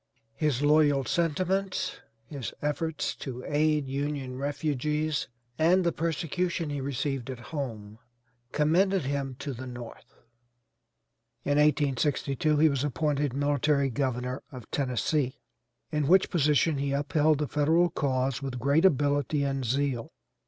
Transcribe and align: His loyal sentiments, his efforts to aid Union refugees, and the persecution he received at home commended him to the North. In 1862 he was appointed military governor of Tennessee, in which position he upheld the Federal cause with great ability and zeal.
His 0.33 0.63
loyal 0.63 1.05
sentiments, 1.05 1.99
his 2.25 2.55
efforts 2.59 3.13
to 3.17 3.43
aid 3.45 3.87
Union 3.87 4.35
refugees, 4.39 5.27
and 5.59 5.83
the 5.83 5.91
persecution 5.91 6.71
he 6.71 6.81
received 6.81 7.29
at 7.29 7.37
home 7.53 7.99
commended 8.51 9.03
him 9.03 9.35
to 9.37 9.53
the 9.53 9.67
North. 9.67 10.15
In 11.45 11.59
1862 11.59 12.57
he 12.57 12.67
was 12.67 12.83
appointed 12.83 13.33
military 13.35 13.91
governor 13.91 14.41
of 14.51 14.65
Tennessee, 14.71 15.37
in 15.91 16.07
which 16.07 16.31
position 16.31 16.79
he 16.79 16.93
upheld 16.93 17.37
the 17.37 17.47
Federal 17.47 17.91
cause 17.91 18.41
with 18.41 18.57
great 18.57 18.85
ability 18.85 19.43
and 19.43 19.63
zeal. 19.63 20.13